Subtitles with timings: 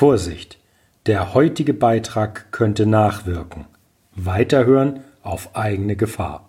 [0.00, 0.56] Vorsicht,
[1.04, 3.66] der heutige Beitrag könnte nachwirken.
[4.16, 6.48] Weiterhören auf eigene Gefahr.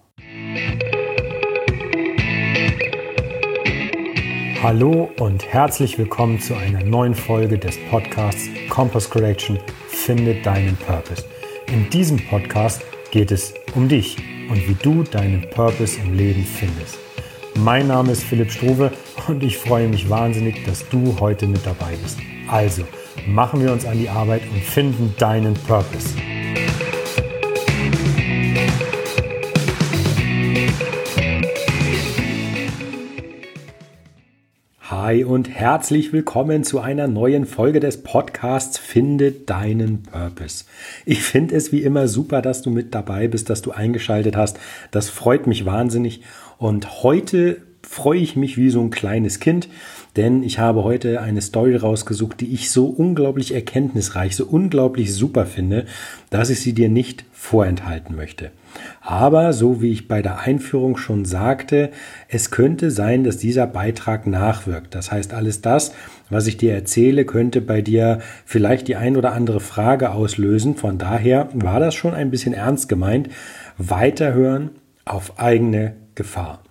[4.63, 9.59] Hallo und herzlich willkommen zu einer neuen Folge des Podcasts Compass Correction
[9.89, 11.25] Finde deinen Purpose.
[11.67, 14.15] In diesem Podcast geht es um dich
[14.49, 16.97] und wie du deinen Purpose im Leben findest.
[17.55, 18.93] Mein Name ist Philipp Struve
[19.27, 22.17] und ich freue mich wahnsinnig, dass du heute mit dabei bist.
[22.47, 22.83] Also,
[23.27, 26.15] machen wir uns an die Arbeit und finden deinen Purpose.
[34.79, 40.65] Hi und herzlich willkommen zu einer neuen Folge des Podcasts Finde deinen Purpose.
[41.05, 44.59] Ich finde es wie immer super, dass du mit dabei bist, dass du eingeschaltet hast.
[44.91, 46.21] Das freut mich wahnsinnig.
[46.57, 49.67] Und heute freue ich mich wie so ein kleines Kind,
[50.15, 55.45] denn ich habe heute eine Story rausgesucht, die ich so unglaublich erkenntnisreich, so unglaublich super
[55.45, 55.85] finde,
[56.29, 58.51] dass ich sie dir nicht vorenthalten möchte.
[59.01, 61.91] Aber so wie ich bei der Einführung schon sagte,
[62.29, 64.95] es könnte sein, dass dieser Beitrag nachwirkt.
[64.95, 65.93] Das heißt, alles das,
[66.29, 70.77] was ich dir erzähle, könnte bei dir vielleicht die ein oder andere Frage auslösen.
[70.77, 73.27] Von daher war das schon ein bisschen ernst gemeint.
[73.77, 74.69] Weiterhören
[75.03, 76.63] auf eigene Gefahr.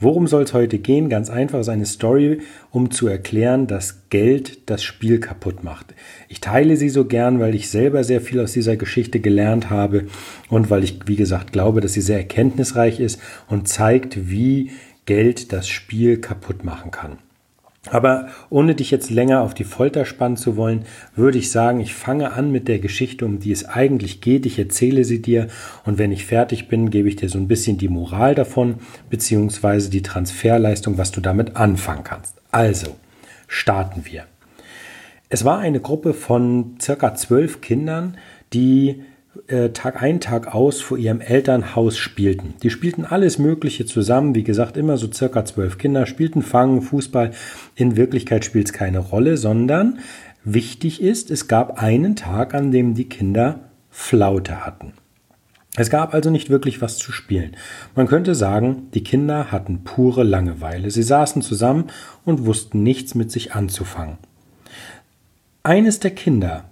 [0.00, 1.08] Worum soll es heute gehen?
[1.08, 5.92] Ganz einfach, ist eine Story, um zu erklären, dass Geld das Spiel kaputt macht.
[6.28, 10.06] Ich teile sie so gern, weil ich selber sehr viel aus dieser Geschichte gelernt habe
[10.50, 14.70] und weil ich, wie gesagt, glaube, dass sie sehr erkenntnisreich ist und zeigt, wie
[15.04, 17.18] Geld das Spiel kaputt machen kann.
[17.90, 20.84] Aber ohne dich jetzt länger auf die Folter spannen zu wollen,
[21.14, 24.46] würde ich sagen, ich fange an mit der Geschichte, um die es eigentlich geht.
[24.46, 25.46] Ich erzähle sie dir
[25.84, 28.76] und wenn ich fertig bin, gebe ich dir so ein bisschen die Moral davon,
[29.10, 32.34] beziehungsweise die Transferleistung, was du damit anfangen kannst.
[32.50, 32.96] Also,
[33.46, 34.24] starten wir.
[35.30, 38.16] Es war eine Gruppe von circa zwölf Kindern,
[38.52, 39.02] die
[39.72, 42.54] Tag ein, Tag aus vor ihrem Elternhaus spielten.
[42.62, 47.32] Die spielten alles Mögliche zusammen, wie gesagt, immer so circa zwölf Kinder, spielten Fangen, Fußball.
[47.74, 50.00] In Wirklichkeit spielt es keine Rolle, sondern
[50.44, 54.92] wichtig ist, es gab einen Tag, an dem die Kinder Flaute hatten.
[55.76, 57.56] Es gab also nicht wirklich was zu spielen.
[57.94, 60.90] Man könnte sagen, die Kinder hatten pure Langeweile.
[60.90, 61.84] Sie saßen zusammen
[62.24, 64.18] und wussten nichts mit sich anzufangen.
[65.62, 66.64] Eines der Kinder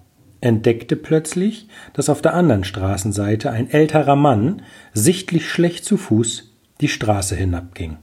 [0.47, 4.62] entdeckte plötzlich, dass auf der anderen Straßenseite ein älterer Mann,
[4.95, 7.99] sichtlich schlecht zu Fuß, die Straße hinabging.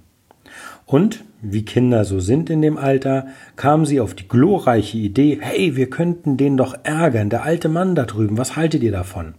[0.86, 5.76] Und, wie Kinder so sind in dem Alter, kamen sie auf die glorreiche Idee, hey,
[5.76, 9.36] wir könnten den doch ärgern, der alte Mann da drüben, was haltet ihr davon?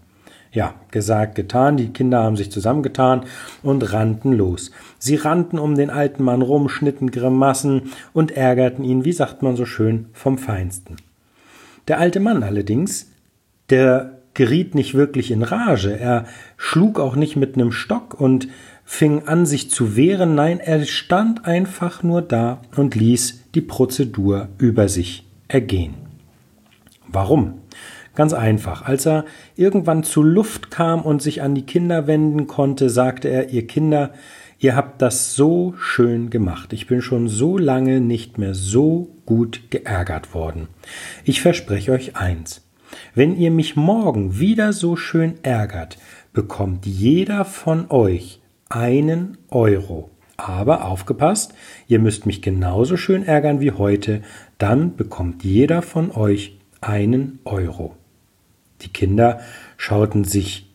[0.51, 3.25] Ja, gesagt, getan, die Kinder haben sich zusammengetan
[3.63, 4.71] und rannten los.
[4.99, 9.57] Sie rannten um den alten Mann rum, schnitten Grimassen und ärgerten ihn, wie sagt man
[9.57, 10.97] so schön, vom Feinsten.
[11.89, 13.11] Der alte Mann allerdings,
[13.71, 18.49] der geriet nicht wirklich in Rage, er schlug auch nicht mit einem Stock und
[18.85, 24.49] fing an, sich zu wehren, nein, er stand einfach nur da und ließ die Prozedur
[24.59, 25.95] über sich ergehen.
[27.07, 27.55] Warum?
[28.15, 28.83] Ganz einfach.
[28.83, 29.25] Als er
[29.57, 34.13] irgendwann zu Luft kam und sich an die Kinder wenden konnte, sagte er, ihr Kinder,
[34.59, 36.73] Ihr habt das so schön gemacht.
[36.73, 40.69] Ich bin schon so lange nicht mehr so gut geärgert worden.
[41.25, 42.63] Ich verspreche euch eins.
[43.15, 45.99] Wenn ihr mich morgen wieder so schön ärgert,
[46.33, 50.11] bekommt jeder von euch einen Euro.
[50.37, 51.55] Aber aufgepasst,
[51.87, 54.23] ihr müsst mich genauso schön ärgern wie heute,
[54.59, 57.97] dann bekommt jeder von euch einen Euro.
[58.83, 59.41] Die Kinder
[59.77, 60.73] schauten sich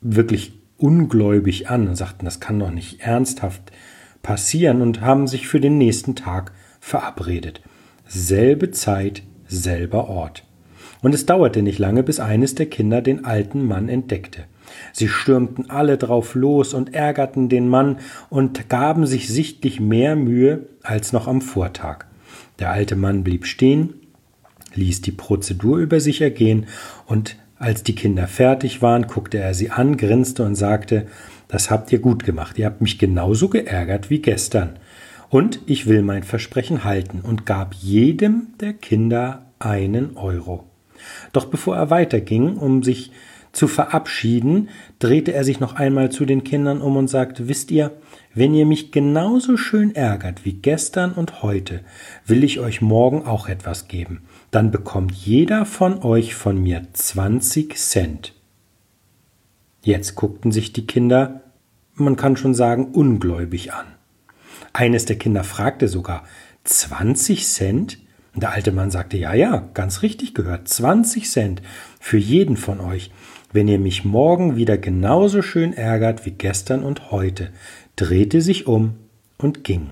[0.00, 3.72] wirklich ungläubig an und sagten, das kann doch nicht ernsthaft
[4.22, 7.62] passieren und haben sich für den nächsten Tag verabredet.
[8.06, 10.44] Selbe Zeit, selber Ort.
[11.02, 14.44] Und es dauerte nicht lange, bis eines der Kinder den alten Mann entdeckte.
[14.92, 17.98] Sie stürmten alle drauf los und ärgerten den Mann
[18.28, 22.06] und gaben sich sichtlich mehr Mühe als noch am Vortag.
[22.58, 23.94] Der alte Mann blieb stehen,
[24.74, 26.66] ließ die Prozedur über sich ergehen
[27.06, 31.06] und als die Kinder fertig waren, guckte er sie an, grinste und sagte,
[31.48, 34.78] das habt ihr gut gemacht, ihr habt mich genauso geärgert wie gestern.
[35.28, 40.64] Und ich will mein Versprechen halten und gab jedem der Kinder einen Euro.
[41.32, 43.12] Doch bevor er weiterging, um sich
[43.56, 44.68] zu verabschieden,
[44.98, 47.92] drehte er sich noch einmal zu den Kindern um und sagte, wisst ihr,
[48.34, 51.80] wenn ihr mich genauso schön ärgert wie gestern und heute,
[52.26, 54.22] will ich euch morgen auch etwas geben
[54.56, 58.32] dann bekommt jeder von euch von mir 20 Cent.
[59.82, 61.42] Jetzt guckten sich die Kinder,
[61.92, 63.84] man kann schon sagen, ungläubig an.
[64.72, 66.24] Eines der Kinder fragte sogar,
[66.64, 67.98] 20 Cent?
[68.34, 71.60] Und der alte Mann sagte, ja, ja, ganz richtig gehört, 20 Cent
[72.06, 73.10] für jeden von euch,
[73.52, 77.50] wenn ihr mich morgen wieder genauso schön ärgert wie gestern und heute,
[77.96, 78.94] drehte sich um
[79.38, 79.90] und ging.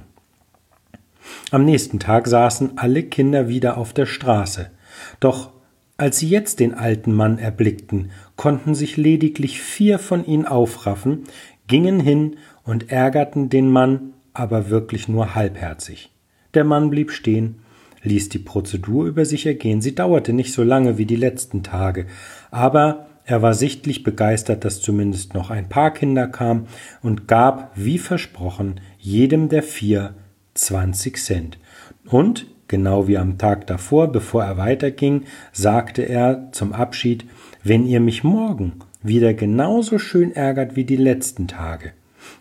[1.50, 4.70] Am nächsten Tag saßen alle Kinder wieder auf der Straße.
[5.18, 5.50] Doch
[5.96, 11.24] als sie jetzt den alten Mann erblickten, konnten sich lediglich vier von ihnen aufraffen,
[11.66, 16.12] gingen hin und ärgerten den Mann, aber wirklich nur halbherzig.
[16.54, 17.56] Der Mann blieb stehen,
[18.04, 19.80] ließ die Prozedur über sich ergehen.
[19.80, 22.06] Sie dauerte nicht so lange wie die letzten Tage,
[22.50, 26.66] aber er war sichtlich begeistert, dass zumindest noch ein paar Kinder kamen
[27.02, 30.14] und gab, wie versprochen, jedem der vier
[30.52, 31.58] 20 Cent.
[32.06, 35.22] Und, genau wie am Tag davor, bevor er weiterging,
[35.52, 37.24] sagte er zum Abschied,
[37.62, 41.92] wenn ihr mich morgen wieder genauso schön ärgert wie die letzten Tage,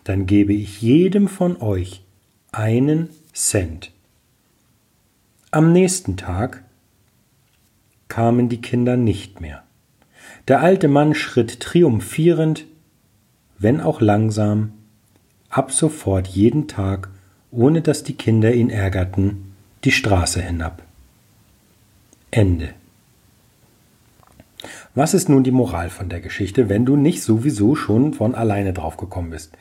[0.04, 2.02] dann gebe ich jedem von euch
[2.52, 3.93] einen Cent.
[5.54, 6.64] Am nächsten Tag
[8.08, 9.62] kamen die Kinder nicht mehr.
[10.48, 12.64] Der alte Mann schritt triumphierend,
[13.56, 14.72] wenn auch langsam,
[15.50, 17.08] ab sofort jeden Tag
[17.52, 19.54] ohne dass die Kinder ihn ärgerten,
[19.84, 20.82] die Straße hinab.
[22.32, 22.70] Ende.
[24.96, 28.72] Was ist nun die Moral von der Geschichte, wenn du nicht sowieso schon von alleine
[28.72, 29.56] draufgekommen bist?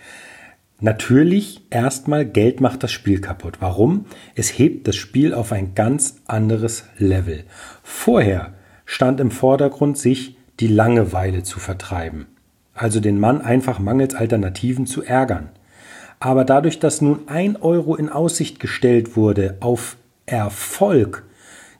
[0.83, 3.61] Natürlich erstmal Geld macht das Spiel kaputt.
[3.61, 4.03] Warum?
[4.35, 7.45] Es hebt das Spiel auf ein ganz anderes Level.
[7.83, 8.51] Vorher
[8.83, 12.25] stand im Vordergrund, sich die Langeweile zu vertreiben.
[12.73, 15.51] Also den Mann einfach mangels Alternativen zu ärgern.
[16.19, 19.95] Aber dadurch, dass nun ein Euro in Aussicht gestellt wurde auf
[20.25, 21.23] Erfolg,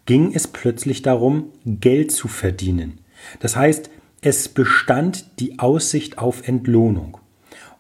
[0.06, 3.00] ging es plötzlich darum, Geld zu verdienen.
[3.42, 3.90] Das heißt,
[4.22, 7.18] es bestand die Aussicht auf Entlohnung.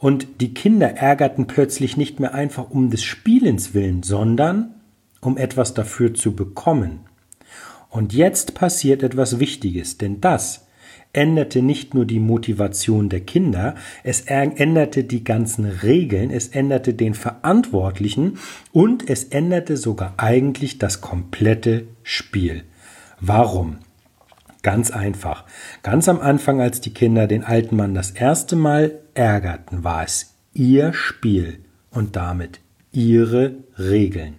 [0.04, 4.76] Und die Kinder ärgerten plötzlich nicht mehr einfach um des Spielens willen, sondern
[5.22, 7.00] um etwas dafür zu bekommen.
[7.90, 10.68] Und jetzt passiert etwas Wichtiges, denn das
[11.14, 17.14] änderte nicht nur die Motivation der Kinder, es änderte die ganzen Regeln, es änderte den
[17.14, 18.40] Verantwortlichen
[18.74, 22.66] und es änderte sogar eigentlich das komplette Spiel.
[23.22, 23.78] Warum?
[24.64, 25.46] Ganz einfach.
[25.82, 30.34] Ganz am Anfang, als die Kinder den alten Mann das erste Mal ärgerten, war es
[30.54, 31.60] ihr Spiel
[31.92, 32.60] und damit
[32.92, 34.36] ihre Regeln.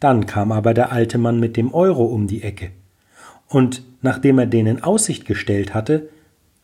[0.00, 2.70] Dann kam aber der alte Mann mit dem Euro um die Ecke.
[3.48, 6.08] Und nachdem er den in Aussicht gestellt hatte,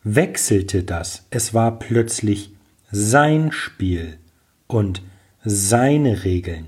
[0.03, 1.25] wechselte das.
[1.29, 2.53] Es war plötzlich
[2.91, 4.17] sein Spiel
[4.67, 5.01] und
[5.43, 6.67] seine Regeln.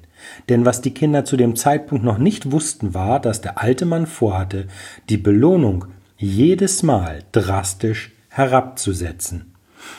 [0.50, 4.08] Denn was die Kinder zu dem Zeitpunkt noch nicht wussten, war, dass der alte Mann
[4.08, 4.68] vorhatte,
[5.10, 5.86] die Belohnung
[6.18, 9.53] jedes Mal drastisch herabzusetzen.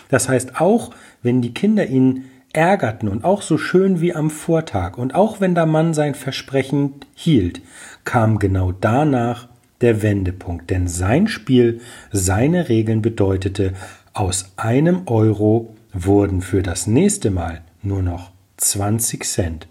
[0.08, 0.90] Das heißt, auch
[1.22, 5.54] wenn die Kinder ihn ärgerten und auch so schön wie am Vortag und auch wenn
[5.54, 7.60] der Mann sein Versprechen hielt,
[8.04, 9.48] kam genau danach
[9.81, 11.81] der Wendepunkt, denn sein Spiel,
[12.12, 13.75] seine Regeln bedeutete,
[14.12, 19.66] aus einem Euro wurden für das nächste Mal nur noch 20 Cent.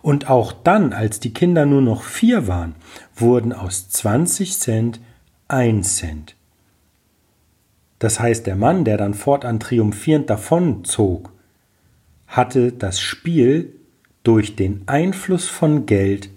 [0.00, 2.74] Und auch dann, als die Kinder nur noch vier waren,
[3.14, 5.00] wurden aus 20 Cent
[5.48, 6.34] ein Cent.
[8.02, 11.30] Das heißt, der Mann, der dann fortan triumphierend davonzog,
[12.26, 13.76] hatte das Spiel
[14.24, 16.28] durch den Einfluss von Geld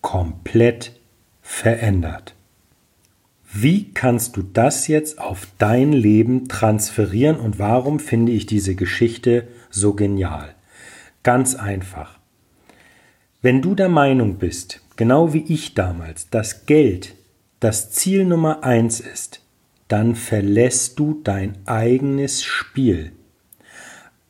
[0.00, 0.98] komplett
[1.40, 2.34] verändert.
[3.52, 9.46] Wie kannst du das jetzt auf dein Leben transferieren und warum finde ich diese Geschichte
[9.70, 10.56] so genial?
[11.22, 12.18] Ganz einfach.
[13.40, 17.14] Wenn du der Meinung bist, genau wie ich damals, dass Geld
[17.60, 19.43] das Ziel Nummer eins ist,
[19.94, 23.12] dann verlässt du dein eigenes Spiel.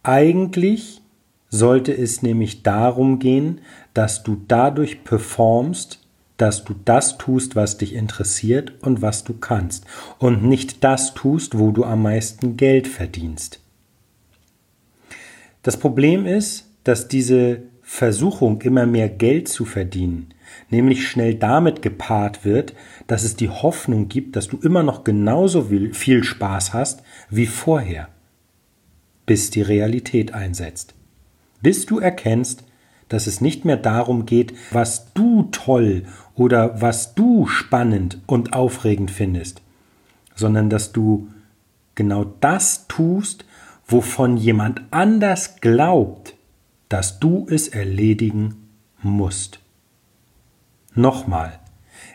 [0.02, 1.00] Eigentlich
[1.48, 3.62] sollte es nämlich darum gehen,
[3.94, 6.00] dass du dadurch performst,
[6.36, 9.86] dass du das tust, was dich interessiert und was du kannst
[10.18, 13.60] und nicht das tust, wo du am meisten Geld verdienst.
[15.62, 20.33] Das Problem ist, dass diese Versuchung, immer mehr Geld zu verdienen,
[20.70, 22.74] nämlich schnell damit gepaart wird,
[23.06, 28.08] dass es die Hoffnung gibt, dass du immer noch genauso viel Spaß hast wie vorher,
[29.26, 30.94] bis die Realität einsetzt.
[31.62, 32.64] Bis du erkennst,
[33.08, 39.10] dass es nicht mehr darum geht, was du toll oder was du spannend und aufregend
[39.10, 39.62] findest,
[40.34, 41.28] sondern dass du
[41.94, 43.44] genau das tust,
[43.86, 46.34] wovon jemand anders glaubt,
[46.88, 48.68] dass du es erledigen
[49.02, 49.60] musst.
[50.94, 51.58] Nochmal,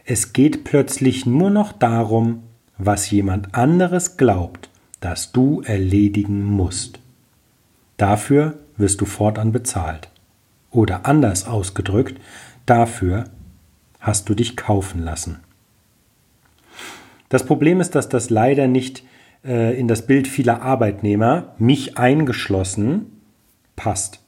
[0.05, 2.43] es geht plötzlich nur noch darum,
[2.77, 4.69] was jemand anderes glaubt,
[5.01, 6.99] dass du erledigen musst.
[7.97, 10.09] Dafür wirst du fortan bezahlt.
[10.71, 12.19] Oder anders ausgedrückt,
[12.65, 13.25] dafür
[13.99, 15.39] hast du dich kaufen lassen.
[17.27, 19.03] Das Problem ist, dass das leider nicht
[19.43, 23.21] äh, in das Bild vieler Arbeitnehmer, mich eingeschlossen,
[23.75, 24.21] passt.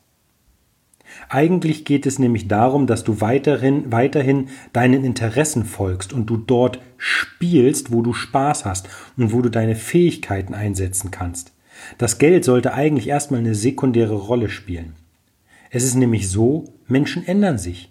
[1.29, 6.79] Eigentlich geht es nämlich darum, dass du weiterhin, weiterhin deinen Interessen folgst und du dort
[6.97, 11.53] spielst, wo du Spaß hast und wo du deine Fähigkeiten einsetzen kannst.
[11.97, 14.93] Das Geld sollte eigentlich erstmal eine sekundäre Rolle spielen.
[15.69, 17.90] Es ist nämlich so, Menschen ändern sich.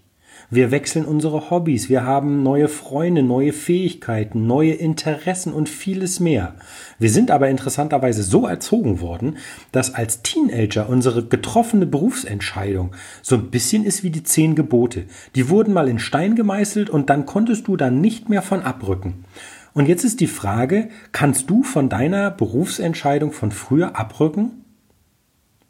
[0.53, 6.57] Wir wechseln unsere Hobbys, wir haben neue Freunde, neue Fähigkeiten, neue Interessen und vieles mehr.
[6.99, 9.37] Wir sind aber interessanterweise so erzogen worden,
[9.71, 15.05] dass als Teenager unsere getroffene Berufsentscheidung so ein bisschen ist wie die zehn Gebote.
[15.37, 19.25] Die wurden mal in Stein gemeißelt und dann konntest du da nicht mehr von abrücken.
[19.73, 24.60] Und jetzt ist die Frage, kannst du von deiner Berufsentscheidung von früher abrücken?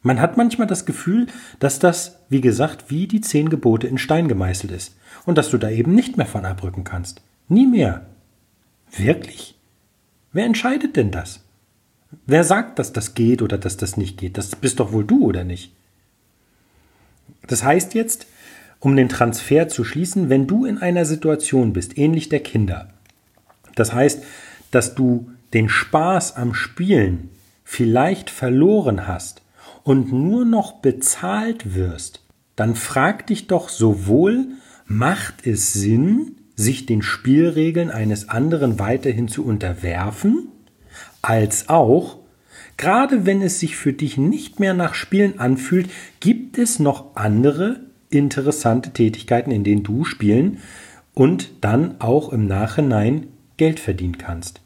[0.03, 1.27] Man hat manchmal das Gefühl,
[1.59, 5.59] dass das, wie gesagt, wie die zehn Gebote in Stein gemeißelt ist und dass du
[5.59, 7.21] da eben nicht mehr von abrücken kannst.
[7.49, 8.07] Nie mehr.
[8.97, 9.59] Wirklich?
[10.33, 11.41] Wer entscheidet denn das?
[12.27, 14.39] Wer sagt, dass das geht oder dass das nicht geht?
[14.39, 15.73] Das bist doch wohl du, oder nicht?
[17.47, 18.27] Das heißt jetzt,
[18.81, 22.89] um den Transfer zu schließen, wenn du in einer Situation bist, ähnlich der Kinder,
[23.75, 24.25] das heißt,
[24.71, 27.31] dass du den Spaß am Spielen
[27.65, 29.43] vielleicht verloren hast
[29.91, 32.23] und nur noch bezahlt wirst,
[32.55, 34.47] dann frag dich doch sowohl,
[34.87, 40.47] macht es Sinn, sich den Spielregeln eines anderen weiterhin zu unterwerfen,
[41.23, 42.19] als auch,
[42.77, 47.81] gerade wenn es sich für dich nicht mehr nach Spielen anfühlt, gibt es noch andere
[48.11, 50.59] interessante Tätigkeiten, in denen du spielen
[51.15, 54.61] und dann auch im Nachhinein Geld verdienen kannst.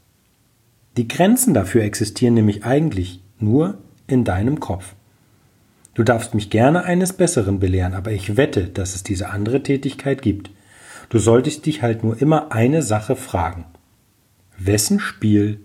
[0.98, 4.94] Die Grenzen dafür existieren nämlich eigentlich nur in deinem Kopf.
[5.94, 10.22] Du darfst mich gerne eines Besseren belehren, aber ich wette, dass es diese andere Tätigkeit
[10.22, 10.50] gibt.
[11.08, 13.64] Du solltest dich halt nur immer eine Sache fragen.
[14.58, 15.60] Wessen Spiel,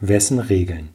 [0.00, 0.88] wessen Regeln?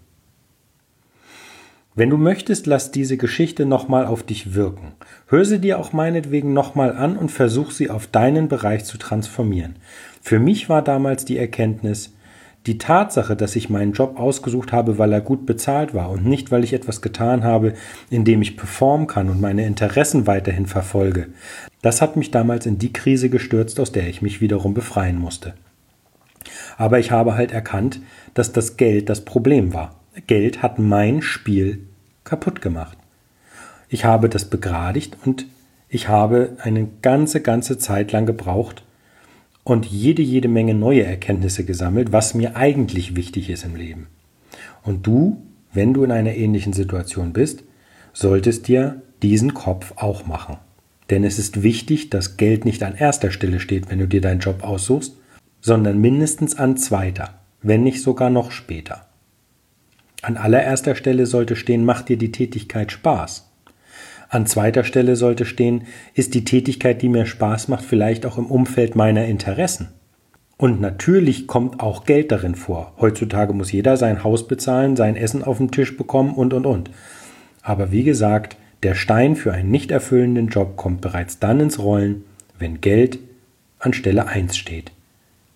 [1.93, 4.93] Wenn du möchtest, lass diese Geschichte nochmal auf dich wirken.
[5.27, 9.75] Hör sie dir auch meinetwegen nochmal an und versuch sie auf deinen Bereich zu transformieren.
[10.21, 12.13] Für mich war damals die Erkenntnis,
[12.67, 16.51] die Tatsache, dass ich meinen Job ausgesucht habe, weil er gut bezahlt war und nicht,
[16.51, 17.73] weil ich etwas getan habe,
[18.09, 21.27] in dem ich performen kann und meine Interessen weiterhin verfolge,
[21.81, 25.55] das hat mich damals in die Krise gestürzt, aus der ich mich wiederum befreien musste.
[26.77, 28.01] Aber ich habe halt erkannt,
[28.33, 29.95] dass das Geld das Problem war.
[30.27, 31.87] Geld hat mein Spiel
[32.23, 32.97] kaputt gemacht.
[33.89, 35.47] Ich habe das begradigt und
[35.89, 38.83] ich habe eine ganze, ganze Zeit lang gebraucht,
[39.63, 44.07] und jede, jede Menge neue Erkenntnisse gesammelt, was mir eigentlich wichtig ist im Leben.
[44.83, 45.41] Und du,
[45.73, 47.63] wenn du in einer ähnlichen Situation bist,
[48.13, 50.57] solltest dir diesen Kopf auch machen.
[51.09, 54.39] Denn es ist wichtig, dass Geld nicht an erster Stelle steht, wenn du dir deinen
[54.39, 55.17] Job aussuchst,
[55.59, 59.05] sondern mindestens an zweiter, wenn nicht sogar noch später.
[60.23, 63.50] An allererster Stelle sollte stehen, macht dir die Tätigkeit Spaß.
[64.31, 65.83] An zweiter Stelle sollte stehen,
[66.13, 69.89] ist die Tätigkeit, die mir Spaß macht, vielleicht auch im Umfeld meiner Interessen.
[70.55, 72.93] Und natürlich kommt auch Geld darin vor.
[72.97, 76.91] Heutzutage muss jeder sein Haus bezahlen, sein Essen auf den Tisch bekommen und, und, und.
[77.61, 82.23] Aber wie gesagt, der Stein für einen nicht erfüllenden Job kommt bereits dann ins Rollen,
[82.57, 83.19] wenn Geld
[83.79, 84.93] an Stelle 1 steht.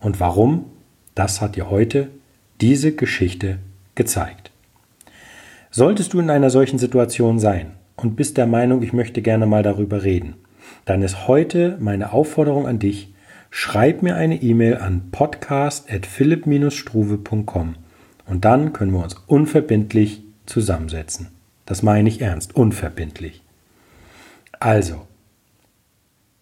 [0.01, 0.65] Und warum?
[1.13, 2.09] Das hat dir heute
[2.59, 3.59] diese Geschichte
[3.95, 4.51] gezeigt.
[5.71, 7.71] Solltest du in einer solchen Situation sein,
[8.05, 10.35] und bist der Meinung, ich möchte gerne mal darüber reden,
[10.85, 13.11] dann ist heute meine Aufforderung an dich,
[13.49, 17.75] schreib mir eine E-Mail an podcast.philipp-struve.com
[18.27, 21.29] und dann können wir uns unverbindlich zusammensetzen.
[21.65, 23.41] Das meine ich ernst, unverbindlich.
[24.59, 25.07] Also,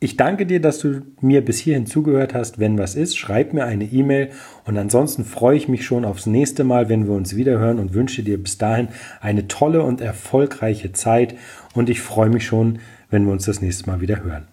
[0.04, 2.60] ich danke dir, dass du mir bis hierhin zugehört hast.
[2.60, 4.32] Wenn was ist, schreib mir eine E-Mail
[4.66, 8.22] und ansonsten freue ich mich schon aufs nächste Mal, wenn wir uns wiederhören und wünsche
[8.22, 8.90] dir bis dahin
[9.22, 11.36] eine tolle und erfolgreiche Zeit
[11.74, 12.80] und ich freue mich schon,
[13.10, 14.46] wenn wir uns das nächste Mal wieder hören.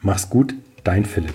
[0.00, 1.34] Mach's gut, dein Philipp.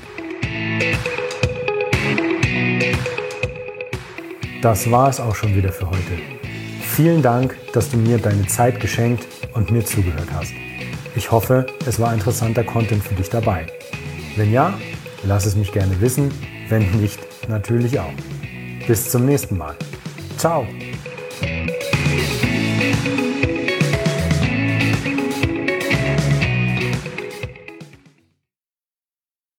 [4.62, 6.20] Das war es auch schon wieder für heute.
[6.82, 10.52] Vielen Dank, dass du mir deine Zeit geschenkt und mir zugehört hast.
[11.16, 13.68] Ich hoffe, es war interessanter Content für dich dabei.
[14.38, 14.74] Wenn ja,
[15.24, 16.32] lass es mich gerne wissen,
[16.70, 18.14] wenn nicht, natürlich auch.
[18.88, 19.76] Bis zum nächsten Mal.
[20.38, 20.66] Ciao!